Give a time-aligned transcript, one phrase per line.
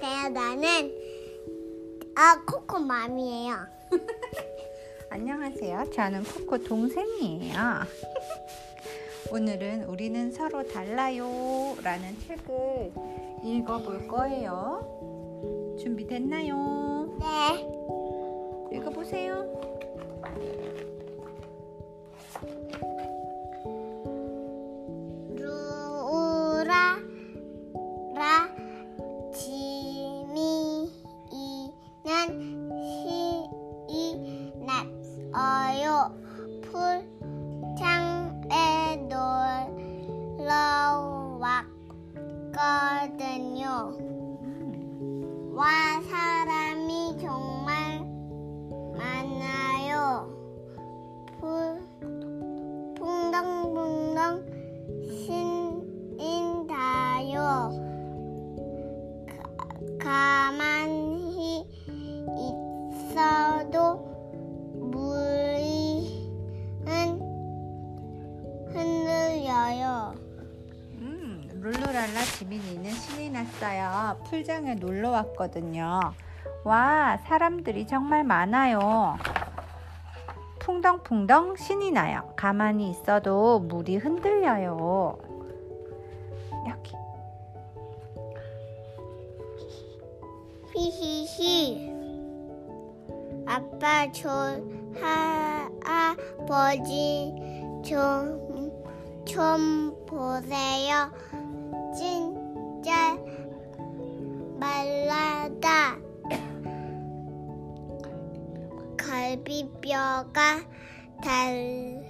[0.00, 0.28] 안녕하세요.
[0.28, 0.94] 나는
[2.14, 3.66] 아 코코 맘이에요.
[5.10, 5.90] 안녕하세요.
[5.90, 7.54] 저는 코코 동생이에요.
[9.32, 12.92] 오늘은 우리는 서로 달라요 라는 책을
[13.42, 15.76] 읽어볼 거예요.
[15.80, 17.18] 준비됐나요?
[17.18, 18.76] 네.
[18.76, 19.48] 읽어보세요.
[42.58, 43.96] 왔거든요.
[45.54, 45.68] 와
[46.10, 47.57] 사람이 정말
[71.68, 74.18] 룰루랄라 지민이는 신이 났어요.
[74.24, 76.14] 풀장에 놀러 왔거든요.
[76.64, 79.18] 와, 사람들이 정말 많아요.
[80.60, 82.32] 풍덩풍덩 신이 나요.
[82.36, 85.18] 가만히 있어도 물이 흔들려요.
[86.70, 86.94] 여기.
[90.74, 91.92] 히히히.
[93.46, 94.58] 아빠 저
[95.84, 97.34] 할아버지
[97.84, 98.72] 좀,
[99.26, 101.10] 좀 보세요.
[101.98, 103.18] 진짜
[104.60, 105.96] 말라다.
[108.96, 110.60] 갈비뼈가
[111.20, 112.04] 달,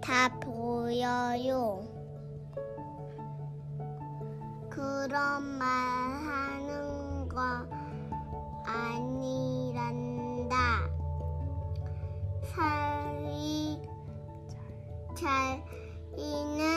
[0.00, 1.84] 다 보여요.
[4.70, 7.38] 그런 말 하는 거
[8.64, 10.56] 아니란다.
[12.54, 13.78] 살이
[15.14, 16.73] 잘이는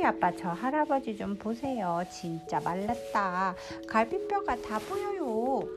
[0.00, 2.02] 히히히 아빠 저 할아버지 좀 보세요.
[2.10, 3.54] 진짜 말랐다.
[3.86, 5.68] 갈비뼈가 다 보여요.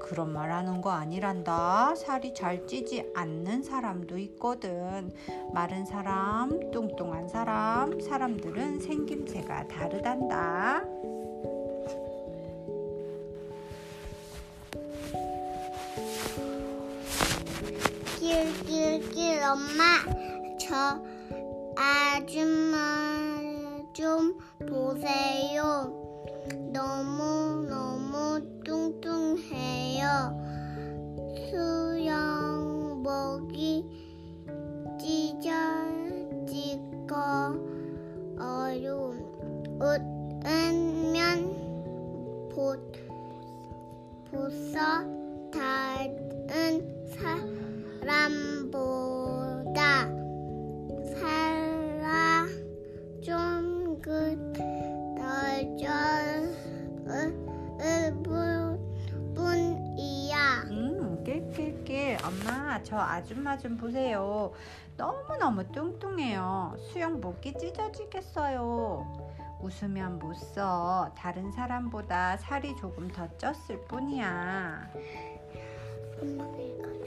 [0.00, 1.94] 그런 말 하는 거 아니란다.
[1.94, 5.12] 살이 잘 찌지 않는 사람도 있거든.
[5.52, 10.82] 마른 사람, 뚱뚱한 사람, 사람들은 생김새가 다르단다.
[18.18, 20.02] 길길길 엄마
[20.58, 21.00] 저
[21.76, 23.05] 아줌마
[23.96, 24.36] 좀
[24.68, 25.88] 보세요.
[26.70, 30.04] 너무 너무 뚱뚱해요.
[31.48, 32.76] 수영복이
[38.38, 39.18] 어려운
[39.80, 41.16] 옷은
[42.54, 42.78] 봇
[44.30, 44.78] 보서
[45.50, 46.86] 다른
[48.04, 50.15] 사람보다
[62.86, 64.52] 저 아줌마 좀 보세요.
[64.96, 66.76] 너무너무 뚱뚱해요.
[66.78, 69.58] 수영복이 찢어지겠어요.
[69.60, 71.10] 웃으면 못 써.
[71.16, 74.88] 다른 사람보다 살이 조금 더 쪘을 뿐이야.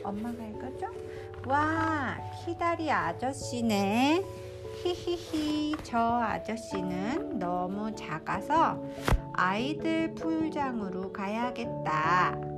[0.04, 0.88] 엄마가 읽어줘?
[1.48, 4.22] 와, 키다리 아저씨네.
[4.84, 8.84] 히히히, 저 아저씨는 너무 작아서
[9.32, 12.49] 아이들 풀장으로 가야겠다.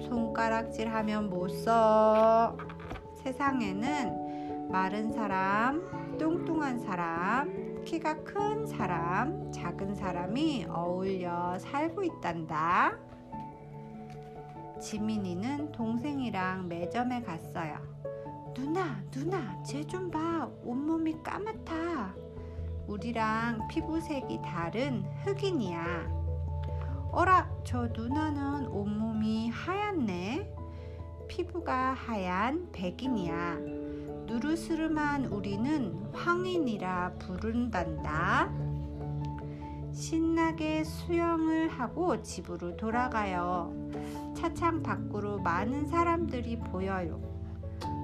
[0.00, 2.56] 손가락질 하면 못 써.
[3.22, 12.96] 세상에는 마른 사람, 뚱뚱한 사람, 키가 큰 사람, 작은 사람이 어울려 살고 있단다.
[14.80, 17.78] 지민이는 동생이랑 매점에 갔어요.
[18.54, 20.48] 누나, 누나, 쟤 좀 봐.
[20.64, 22.14] 온몸이 까맣다.
[22.86, 26.17] 우리랑 피부색이 다른 흑인이야.
[27.18, 30.54] 어라, 저 누나는 온몸이 하얗네.
[31.26, 33.56] 피부가 하얀 백인이야.
[34.26, 38.52] 누르스름한 우리는 황인이라 부른단다.
[39.92, 43.72] 신나게 수영을 하고 집으로 돌아가요.
[44.36, 47.20] 차창 밖으로 많은 사람들이 보여요.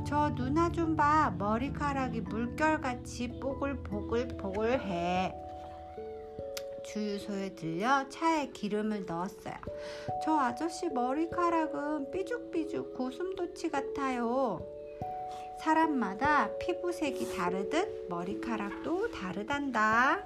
[0.04, 1.32] 저 누나 좀 봐.
[1.38, 5.53] 머리카락이 물결같이 뽀글뽀글뽀글해.
[6.84, 9.54] 주유소에 들려 차에 기름을 넣었어요.
[10.24, 14.60] 저 아저씨 머리카락은 삐죽삐죽 고슴도치 같아요.
[15.60, 20.24] 사람마다 피부색이 다르듯 머리카락도 다르단다.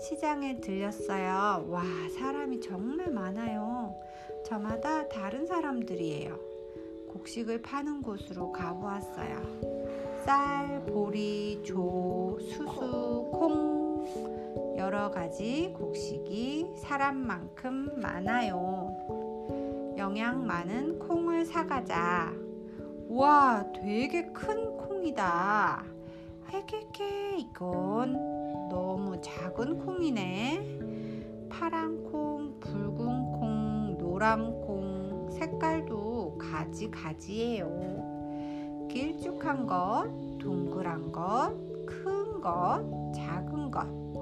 [0.00, 1.66] 시장에 들렸어요.
[1.68, 1.82] 와,
[2.18, 3.94] 사람이 정말 많아요.
[4.44, 6.38] 저마다 다른 사람들이에요.
[7.08, 10.24] 곡식을 파는 곳으로 가보았어요.
[10.24, 13.83] 쌀, 보리, 조, 수수, 콩
[14.76, 18.94] 여러 가지 곡식이 사람만큼 많아요.
[19.96, 22.32] 영양 많은 콩을 사가자.
[23.08, 25.84] 와, 되게 큰 콩이다.
[26.52, 30.80] 헤헤헤, 이건 너무 작은 콩이네.
[31.48, 37.68] 파란 콩, 붉은 콩, 노란 콩, 색깔도 가지가지예요.
[38.90, 41.52] 길쭉한 것, 동그란 것,
[41.86, 42.82] 큰 것,
[43.14, 44.13] 작은 것.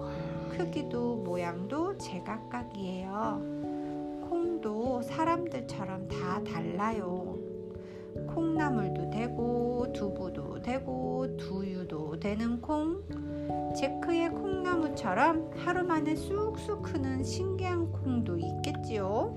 [0.57, 3.41] 크기도 모양도 제각각이에요.
[4.29, 7.39] 콩도 사람들처럼 다 달라요.
[8.35, 13.03] 콩나물도 되고 두부도 되고 두유도 되는 콩
[13.75, 19.35] 제크의 콩나무처럼 하루 만에 쑥쑥 크는 신기한 콩도 있겠지요.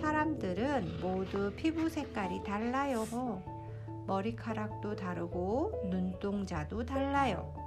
[0.00, 3.04] 사람들은 모두 피부 색깔이 달라요.
[4.06, 7.59] 머리카락도 다르고 눈동자도 달라요.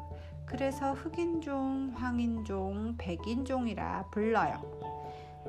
[0.45, 4.61] 그래서 흑인종, 황인종, 백인종이라 불러요.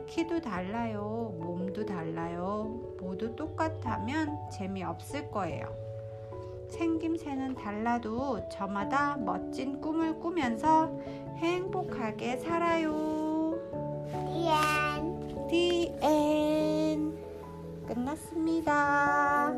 [0.07, 1.35] 키도 달라요.
[1.39, 2.81] 몸도 달라요.
[3.01, 5.73] 모두 똑같다면 재미없을 거예요.
[6.71, 10.91] 생김새는 달라도 저마다 멋진 꿈을 꾸면서
[11.37, 13.55] 행복하게 살아요.
[14.29, 15.49] 예.
[15.49, 17.19] The end.
[17.87, 19.53] 끝났습니다.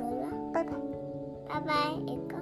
[0.53, 0.77] 바이바이.
[1.49, 2.03] 바이바이.
[2.03, 2.36] 이거.